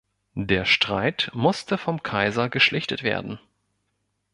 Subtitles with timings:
[0.33, 3.37] Der Streit musste vom Kaiser geschlichtet werden.